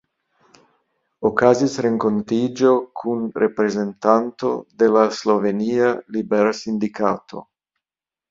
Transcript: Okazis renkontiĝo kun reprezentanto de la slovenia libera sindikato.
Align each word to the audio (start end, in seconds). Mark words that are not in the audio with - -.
Okazis 1.29 1.75
renkontiĝo 1.85 2.71
kun 3.01 3.21
reprezentanto 3.43 4.51
de 4.83 4.89
la 4.95 5.05
slovenia 5.19 5.91
libera 6.17 6.55
sindikato. 6.63 7.45